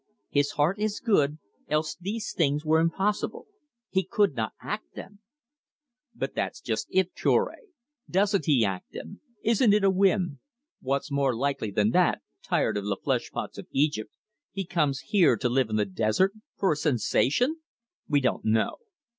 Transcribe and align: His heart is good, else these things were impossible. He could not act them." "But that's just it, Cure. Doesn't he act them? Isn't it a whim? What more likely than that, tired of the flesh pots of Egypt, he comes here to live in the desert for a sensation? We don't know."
His 0.31 0.53
heart 0.53 0.79
is 0.79 0.99
good, 0.99 1.37
else 1.69 1.95
these 1.95 2.33
things 2.33 2.65
were 2.65 2.79
impossible. 2.79 3.45
He 3.91 4.03
could 4.03 4.33
not 4.33 4.53
act 4.59 4.95
them." 4.95 5.19
"But 6.15 6.33
that's 6.33 6.59
just 6.59 6.87
it, 6.89 7.13
Cure. 7.13 7.53
Doesn't 8.09 8.45
he 8.47 8.65
act 8.65 8.93
them? 8.93 9.21
Isn't 9.43 9.73
it 9.75 9.83
a 9.83 9.91
whim? 9.91 10.39
What 10.81 11.03
more 11.11 11.35
likely 11.35 11.69
than 11.69 11.91
that, 11.91 12.23
tired 12.41 12.77
of 12.77 12.85
the 12.85 12.97
flesh 12.97 13.29
pots 13.29 13.59
of 13.59 13.67
Egypt, 13.69 14.09
he 14.51 14.65
comes 14.65 15.01
here 15.01 15.37
to 15.37 15.47
live 15.47 15.69
in 15.69 15.75
the 15.75 15.85
desert 15.85 16.33
for 16.57 16.71
a 16.71 16.75
sensation? 16.75 17.57
We 18.07 18.21
don't 18.21 18.43
know." 18.43 18.77